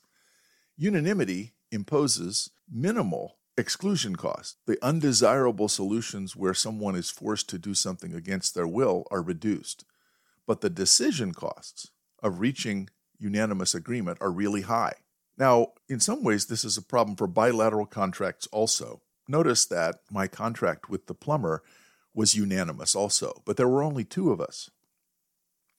Unanimity 0.76 1.52
imposes 1.70 2.50
minimal 2.70 3.36
exclusion 3.56 4.16
costs. 4.16 4.56
The 4.66 4.78
undesirable 4.82 5.68
solutions 5.68 6.34
where 6.34 6.54
someone 6.54 6.96
is 6.96 7.10
forced 7.10 7.48
to 7.50 7.58
do 7.58 7.74
something 7.74 8.14
against 8.14 8.54
their 8.54 8.66
will 8.66 9.06
are 9.10 9.22
reduced. 9.22 9.84
But 10.46 10.60
the 10.60 10.70
decision 10.70 11.32
costs 11.32 11.90
of 12.22 12.40
reaching 12.40 12.88
unanimous 13.22 13.74
agreement 13.74 14.18
are 14.20 14.30
really 14.30 14.62
high. 14.62 14.94
Now, 15.38 15.68
in 15.88 16.00
some 16.00 16.22
ways, 16.22 16.46
this 16.46 16.64
is 16.64 16.76
a 16.76 16.82
problem 16.82 17.16
for 17.16 17.26
bilateral 17.26 17.86
contracts 17.86 18.46
also. 18.52 19.00
Notice 19.28 19.64
that 19.66 20.00
my 20.10 20.26
contract 20.26 20.90
with 20.90 21.06
the 21.06 21.14
plumber 21.14 21.62
was 22.14 22.34
unanimous 22.34 22.94
also, 22.94 23.42
but 23.44 23.56
there 23.56 23.68
were 23.68 23.82
only 23.82 24.04
two 24.04 24.30
of 24.32 24.40
us. 24.40 24.70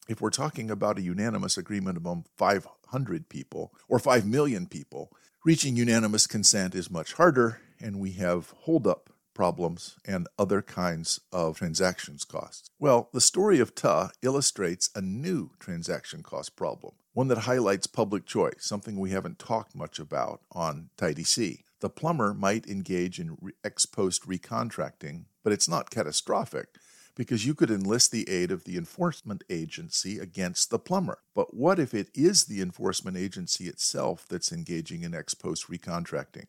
If 0.07 0.19
we're 0.19 0.31
talking 0.31 0.71
about 0.71 0.97
a 0.97 1.03
unanimous 1.03 1.57
agreement 1.57 1.97
among 1.97 2.25
500 2.37 3.29
people 3.29 3.73
or 3.87 3.99
5 3.99 4.25
million 4.25 4.67
people, 4.67 5.11
reaching 5.45 5.75
unanimous 5.75 6.27
consent 6.27 6.75
is 6.75 6.89
much 6.89 7.13
harder, 7.13 7.61
and 7.79 7.99
we 7.99 8.13
have 8.13 8.53
holdup 8.61 9.09
problems 9.33 9.97
and 10.05 10.27
other 10.37 10.61
kinds 10.61 11.19
of 11.31 11.57
transactions 11.57 12.23
costs. 12.23 12.69
Well, 12.79 13.09
the 13.13 13.21
story 13.21 13.59
of 13.59 13.75
Tuh 13.75 14.09
illustrates 14.21 14.89
a 14.95 15.01
new 15.01 15.51
transaction 15.59 16.23
cost 16.23 16.55
problem, 16.55 16.93
one 17.13 17.27
that 17.27 17.39
highlights 17.39 17.87
public 17.87 18.25
choice, 18.25 18.57
something 18.59 18.99
we 18.99 19.11
haven't 19.11 19.39
talked 19.39 19.75
much 19.75 19.99
about 19.99 20.41
on 20.51 20.89
Tidy 20.97 21.23
C. 21.23 21.63
The 21.79 21.89
plumber 21.89 22.33
might 22.33 22.67
engage 22.67 23.19
in 23.19 23.37
ex 23.63 23.85
post 23.85 24.27
recontracting, 24.27 25.25
but 25.43 25.53
it's 25.53 25.69
not 25.69 25.89
catastrophic 25.89 26.67
because 27.15 27.45
you 27.45 27.53
could 27.53 27.69
enlist 27.69 28.11
the 28.11 28.27
aid 28.27 28.51
of 28.51 28.63
the 28.63 28.77
enforcement 28.77 29.43
agency 29.49 30.17
against 30.17 30.69
the 30.69 30.79
plumber. 30.79 31.19
But 31.35 31.53
what 31.53 31.79
if 31.79 31.93
it 31.93 32.09
is 32.15 32.45
the 32.45 32.61
enforcement 32.61 33.17
agency 33.17 33.65
itself 33.65 34.25
that's 34.27 34.51
engaging 34.51 35.03
in 35.03 35.13
ex 35.13 35.33
post 35.33 35.67
recontracting? 35.69 36.47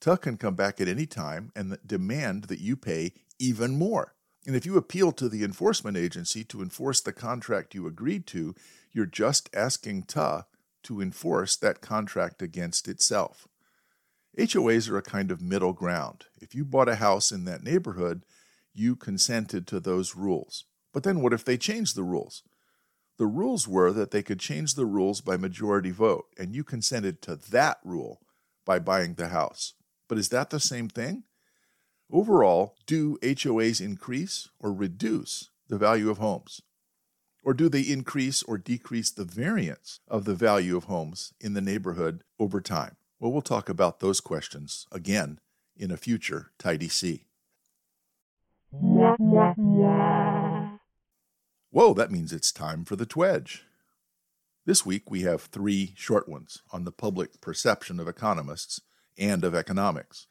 Tuck 0.00 0.22
can 0.22 0.36
come 0.36 0.54
back 0.54 0.80
at 0.80 0.88
any 0.88 1.06
time 1.06 1.50
and 1.56 1.78
demand 1.86 2.44
that 2.44 2.60
you 2.60 2.76
pay 2.76 3.12
even 3.38 3.78
more. 3.78 4.14
And 4.46 4.54
if 4.54 4.66
you 4.66 4.76
appeal 4.76 5.12
to 5.12 5.28
the 5.28 5.42
enforcement 5.42 5.96
agency 5.96 6.44
to 6.44 6.60
enforce 6.60 7.00
the 7.00 7.12
contract 7.12 7.74
you 7.74 7.86
agreed 7.86 8.26
to, 8.28 8.54
you're 8.94 9.04
just 9.04 9.50
asking 9.54 10.04
Tuh 10.04 10.42
to 10.84 11.00
enforce 11.00 11.56
that 11.56 11.80
contract 11.80 12.40
against 12.40 12.88
itself. 12.88 13.48
HOAs 14.38 14.88
are 14.88 14.96
a 14.96 15.02
kind 15.02 15.30
of 15.30 15.42
middle 15.42 15.72
ground. 15.72 16.26
If 16.40 16.54
you 16.54 16.64
bought 16.64 16.88
a 16.88 16.96
house 16.96 17.30
in 17.30 17.44
that 17.44 17.62
neighborhood, 17.62 18.24
you 18.72 18.96
consented 18.96 19.66
to 19.66 19.80
those 19.80 20.16
rules. 20.16 20.64
But 20.92 21.02
then 21.02 21.20
what 21.20 21.32
if 21.32 21.44
they 21.44 21.56
changed 21.56 21.96
the 21.96 22.02
rules? 22.02 22.42
The 23.16 23.26
rules 23.26 23.68
were 23.68 23.92
that 23.92 24.10
they 24.10 24.22
could 24.22 24.40
change 24.40 24.74
the 24.74 24.86
rules 24.86 25.20
by 25.20 25.36
majority 25.36 25.90
vote, 25.90 26.26
and 26.36 26.54
you 26.54 26.64
consented 26.64 27.22
to 27.22 27.36
that 27.36 27.78
rule 27.84 28.20
by 28.64 28.78
buying 28.80 29.14
the 29.14 29.28
house. 29.28 29.74
But 30.08 30.18
is 30.18 30.30
that 30.30 30.50
the 30.50 30.60
same 30.60 30.88
thing? 30.88 31.24
Overall, 32.10 32.76
do 32.86 33.18
HOAs 33.22 33.80
increase 33.80 34.48
or 34.58 34.72
reduce 34.72 35.50
the 35.68 35.78
value 35.78 36.10
of 36.10 36.18
homes? 36.18 36.60
Or 37.44 37.52
do 37.52 37.68
they 37.68 37.82
increase 37.82 38.42
or 38.42 38.56
decrease 38.56 39.10
the 39.10 39.26
variance 39.26 40.00
of 40.08 40.24
the 40.24 40.34
value 40.34 40.78
of 40.78 40.84
homes 40.84 41.34
in 41.38 41.52
the 41.52 41.60
neighborhood 41.60 42.24
over 42.38 42.62
time? 42.62 42.96
Well, 43.20 43.30
we'll 43.32 43.42
talk 43.42 43.68
about 43.68 44.00
those 44.00 44.20
questions 44.20 44.86
again 44.90 45.38
in 45.76 45.90
a 45.90 45.98
future 45.98 46.52
Tidy 46.58 46.88
C. 46.88 47.26
Whoa, 51.70 51.92
that 51.94 52.10
means 52.10 52.32
it's 52.32 52.50
time 52.50 52.84
for 52.84 52.96
the 52.96 53.06
TWEJ. 53.06 53.60
This 54.64 54.86
week 54.86 55.10
we 55.10 55.22
have 55.22 55.42
three 55.42 55.92
short 55.96 56.26
ones 56.26 56.62
on 56.72 56.84
the 56.84 56.92
public 56.92 57.42
perception 57.42 58.00
of 58.00 58.08
economists 58.08 58.80
and 59.18 59.44
of 59.44 59.54
economics. 59.54 60.26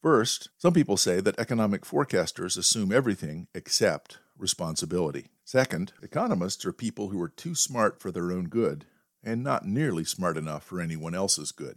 First, 0.00 0.50
some 0.58 0.72
people 0.72 0.96
say 0.96 1.20
that 1.20 1.38
economic 1.38 1.82
forecasters 1.82 2.56
assume 2.56 2.92
everything 2.92 3.48
except 3.52 4.18
responsibility. 4.38 5.26
Second, 5.52 5.92
economists 6.02 6.64
are 6.64 6.72
people 6.72 7.10
who 7.10 7.20
are 7.20 7.28
too 7.28 7.54
smart 7.54 8.00
for 8.00 8.10
their 8.10 8.32
own 8.32 8.44
good 8.44 8.86
and 9.22 9.44
not 9.44 9.66
nearly 9.66 10.02
smart 10.02 10.38
enough 10.38 10.64
for 10.64 10.80
anyone 10.80 11.14
else's 11.14 11.52
good. 11.52 11.76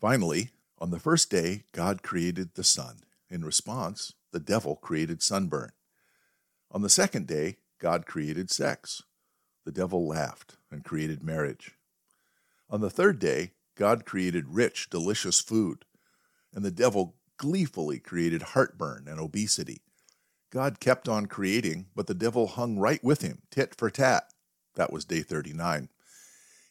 Finally, 0.00 0.50
on 0.78 0.92
the 0.92 1.00
first 1.00 1.32
day, 1.32 1.64
God 1.72 2.04
created 2.04 2.54
the 2.54 2.62
sun. 2.62 3.00
In 3.28 3.44
response, 3.44 4.14
the 4.30 4.38
devil 4.38 4.76
created 4.76 5.20
sunburn. 5.20 5.72
On 6.70 6.82
the 6.82 6.88
second 6.88 7.26
day, 7.26 7.56
God 7.80 8.06
created 8.06 8.52
sex. 8.52 9.02
The 9.64 9.72
devil 9.72 10.06
laughed 10.06 10.56
and 10.70 10.84
created 10.84 11.24
marriage. 11.24 11.72
On 12.68 12.80
the 12.80 12.88
third 12.88 13.18
day, 13.18 13.50
God 13.74 14.06
created 14.06 14.54
rich, 14.54 14.88
delicious 14.90 15.40
food, 15.40 15.86
and 16.54 16.64
the 16.64 16.70
devil 16.70 17.16
gleefully 17.36 17.98
created 17.98 18.42
heartburn 18.42 19.08
and 19.08 19.18
obesity. 19.18 19.82
God 20.50 20.80
kept 20.80 21.08
on 21.08 21.26
creating, 21.26 21.86
but 21.94 22.08
the 22.08 22.14
devil 22.14 22.48
hung 22.48 22.78
right 22.78 23.02
with 23.04 23.22
him, 23.22 23.42
tit 23.50 23.74
for 23.74 23.88
tat. 23.88 24.24
That 24.74 24.92
was 24.92 25.04
day 25.04 25.22
39, 25.22 25.88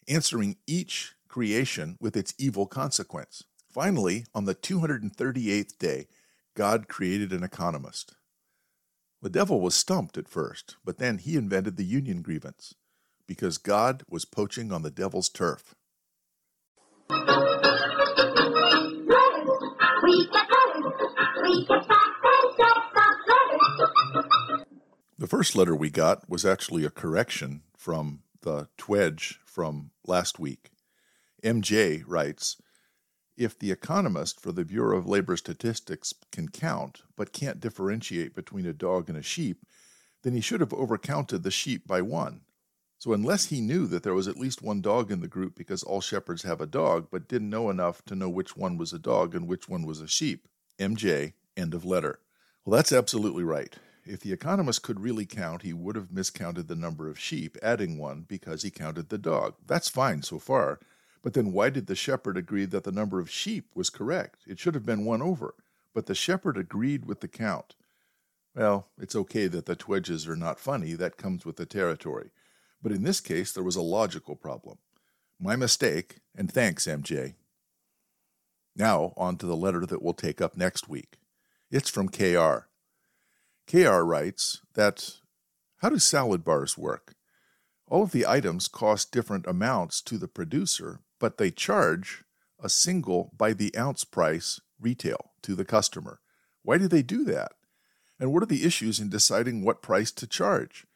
answering 0.08 0.58
each 0.68 1.14
creation 1.28 1.98
with 2.02 2.18
its 2.18 2.34
evil 2.38 2.66
consequence. 2.66 3.44
Finally, 3.70 4.26
on 4.34 4.46
the 4.46 4.56
238th 4.56 5.78
day, 5.78 6.08
God 6.56 6.88
created 6.88 7.32
an 7.32 7.44
economist. 7.44 8.16
The 9.22 9.30
devil 9.30 9.62
was 9.62 9.76
stumped 9.76 10.18
at 10.18 10.28
first, 10.28 10.76
but 10.84 10.98
then 10.98 11.18
he 11.18 11.36
invented 11.36 11.78
the 11.78 11.86
union 11.86 12.22
grievance 12.22 12.74
because 13.28 13.58
God 13.58 14.04
was 14.10 14.26
poaching 14.26 14.72
on 14.72 14.82
the 14.82 14.90
devil's 14.90 15.30
turf. 15.30 15.76
First 25.30 25.56
letter 25.56 25.76
we 25.76 25.92
got 25.92 26.28
was 26.28 26.44
actually 26.44 26.86
a 26.86 26.90
correction 26.90 27.62
from 27.78 28.24
the 28.42 28.68
TWEJ 28.80 29.36
from 29.46 29.92
last 30.08 30.40
week. 30.40 30.72
MJ 31.44 32.04
writes 32.08 32.58
If 33.38 33.60
the 33.60 33.70
economist 33.70 34.42
for 34.42 34.52
the 34.52 34.66
Bureau 34.66 34.98
of 34.98 35.08
Labor 35.08 35.38
Statistics 35.38 36.16
can 36.32 36.50
count, 36.50 37.04
but 37.16 37.32
can't 37.32 37.60
differentiate 37.60 38.34
between 38.34 38.66
a 38.66 38.74
dog 38.74 39.08
and 39.08 39.16
a 39.20 39.22
sheep, 39.22 39.68
then 40.24 40.34
he 40.34 40.42
should 40.42 40.62
have 40.62 40.70
overcounted 40.70 41.44
the 41.44 41.52
sheep 41.52 41.86
by 41.86 42.02
one. 42.02 42.42
So, 42.98 43.14
unless 43.14 43.46
he 43.46 43.62
knew 43.62 43.86
that 43.86 44.02
there 44.02 44.16
was 44.16 44.28
at 44.28 44.36
least 44.36 44.64
one 44.64 44.82
dog 44.82 45.12
in 45.12 45.22
the 45.22 45.28
group 45.28 45.54
because 45.56 45.84
all 45.84 46.02
shepherds 46.02 46.42
have 46.42 46.60
a 46.60 46.66
dog, 46.66 47.10
but 47.12 47.28
didn't 47.28 47.52
know 47.52 47.70
enough 47.70 48.04
to 48.06 48.16
know 48.16 48.30
which 48.30 48.58
one 48.58 48.78
was 48.78 48.94
a 48.94 49.00
dog 49.00 49.36
and 49.36 49.48
which 49.48 49.70
one 49.70 49.86
was 49.86 50.02
a 50.02 50.08
sheep, 50.08 50.48
MJ, 50.80 51.34
end 51.56 51.76
of 51.76 51.86
letter. 51.86 52.20
Well, 52.66 52.76
that's 52.76 52.92
absolutely 52.92 53.44
right. 53.44 53.78
If 54.06 54.22
the 54.22 54.34
economist 54.34 54.84
could 54.84 55.00
really 55.00 55.26
count, 55.26 55.62
he 55.62 55.74
would 55.74 55.96
have 55.96 56.12
miscounted 56.12 56.68
the 56.68 56.76
number 56.76 57.10
of 57.10 57.20
sheep, 57.20 57.58
adding 57.62 57.98
one 57.98 58.26
because 58.28 58.64
he 58.64 58.72
counted 58.72 59.10
the 59.10 59.18
dog. 59.18 59.56
That's 59.66 59.90
fine 59.90 60.22
so 60.22 60.40
far. 60.40 60.80
But 61.22 61.34
then 61.34 61.52
why 61.52 61.70
did 61.70 61.88
the 61.88 61.96
shepherd 61.96 62.38
agree 62.38 62.66
that 62.66 62.84
the 62.84 62.92
number 62.92 63.20
of 63.20 63.30
sheep 63.30 63.70
was 63.76 63.90
correct? 63.90 64.44
It 64.48 64.60
should 64.60 64.74
have 64.74 64.86
been 64.86 65.06
one 65.06 65.22
over. 65.22 65.56
But 65.94 66.06
the 66.06 66.16
shepherd 66.16 66.58
agreed 66.58 67.06
with 67.06 67.20
the 67.20 67.28
count. 67.28 67.76
Well, 68.56 68.88
it's 68.98 69.16
okay 69.16 69.48
that 69.48 69.66
the 69.66 69.76
TWEJs 69.76 70.28
are 70.28 70.36
not 70.36 70.60
funny, 70.60 70.94
that 70.94 71.18
comes 71.18 71.46
with 71.46 71.58
the 71.58 71.66
territory. 71.66 72.32
But 72.82 72.92
in 72.92 73.04
this 73.04 73.20
case, 73.20 73.52
there 73.52 73.64
was 73.64 73.76
a 73.76 73.82
logical 73.82 74.36
problem. 74.36 74.78
My 75.40 75.56
mistake, 75.56 76.18
and 76.36 76.52
thanks, 76.52 76.86
MJ. 76.86 77.36
Now, 78.76 79.14
on 79.18 79.38
to 79.38 79.46
the 79.46 79.56
letter 79.56 79.86
that 79.86 80.02
we'll 80.02 80.14
take 80.14 80.42
up 80.42 80.56
next 80.56 80.88
week. 80.88 81.20
It's 81.70 81.90
from 81.90 82.10
KR. 82.10 82.69
KR 83.70 84.02
writes 84.02 84.62
that 84.74 85.18
how 85.78 85.90
do 85.90 86.00
salad 86.00 86.44
bars 86.44 86.76
work? 86.76 87.14
All 87.88 88.02
of 88.02 88.12
the 88.12 88.26
items 88.26 88.68
cost 88.68 89.12
different 89.12 89.46
amounts 89.46 90.02
to 90.02 90.18
the 90.18 90.28
producer, 90.28 91.02
but 91.20 91.38
they 91.38 91.52
charge 91.52 92.24
a 92.60 92.68
single 92.68 93.32
by 93.38 93.54
the 93.54 93.76
ounce 93.78 94.04
price 94.04 94.60
retail 94.82 95.34
to 95.44 95.54
the 95.54 95.66
customer. 95.66 96.20
Why 96.64 96.80
do 96.80 96.88
they 96.88 97.04
do 97.04 97.24
that? 97.26 97.52
And 98.20 98.34
what 98.34 98.42
are 98.42 98.48
the 98.48 98.66
issues 98.66 99.00
in 99.00 99.10
deciding 99.10 99.64
what 99.64 99.84
price 99.84 100.12
to 100.14 100.26
charge? 100.26 100.88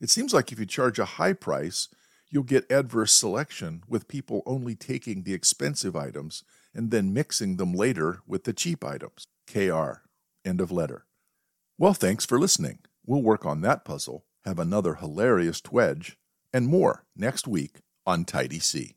It 0.00 0.08
seems 0.08 0.32
like 0.32 0.50
if 0.50 0.58
you 0.58 0.64
charge 0.64 0.98
a 0.98 1.04
high 1.04 1.34
price, 1.34 1.88
you'll 2.30 2.42
get 2.42 2.70
adverse 2.72 3.12
selection 3.12 3.82
with 3.86 4.08
people 4.08 4.42
only 4.46 4.74
taking 4.74 5.24
the 5.24 5.34
expensive 5.34 5.94
items 5.94 6.42
and 6.74 6.90
then 6.90 7.12
mixing 7.12 7.58
them 7.58 7.74
later 7.74 8.20
with 8.26 8.44
the 8.44 8.54
cheap 8.54 8.82
items. 8.82 9.26
KR. 9.46 10.02
End 10.42 10.62
of 10.62 10.72
letter. 10.72 11.04
Well, 11.76 11.94
thanks 11.94 12.24
for 12.24 12.38
listening. 12.38 12.78
We'll 13.04 13.22
work 13.22 13.44
on 13.44 13.60
that 13.62 13.84
puzzle, 13.84 14.24
have 14.44 14.60
another 14.60 14.94
hilarious 14.94 15.60
TWEJ, 15.60 16.14
and 16.52 16.68
more 16.68 17.04
next 17.16 17.48
week 17.48 17.78
on 18.06 18.24
Tidy 18.24 18.60
C. 18.60 18.94